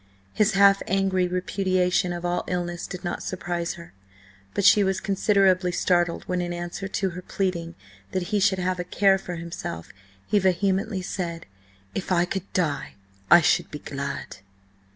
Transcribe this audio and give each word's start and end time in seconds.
His 0.33 0.53
half 0.53 0.81
angry 0.87 1.27
repudiation 1.27 2.11
of 2.11 2.25
all 2.25 2.43
illness 2.47 2.87
did 2.87 3.03
not 3.03 3.21
surprise 3.21 3.75
her, 3.75 3.93
but 4.55 4.65
she 4.65 4.83
was 4.83 4.99
considerably 4.99 5.71
startled 5.71 6.23
when, 6.23 6.41
in 6.41 6.51
answer 6.53 6.87
to 6.87 7.11
her 7.11 7.21
pleading 7.21 7.75
that 8.11 8.23
he 8.33 8.39
should 8.39 8.57
have 8.57 8.79
a 8.79 8.83
care 8.83 9.19
for 9.19 9.35
himself, 9.35 9.89
he 10.25 10.39
vehemently 10.39 11.03
said: 11.03 11.45
"If 11.93 12.11
I 12.11 12.25
could 12.25 12.51
die, 12.51 12.95
I 13.29 13.41
should 13.41 13.69
be 13.69 13.77
glad!" 13.77 14.37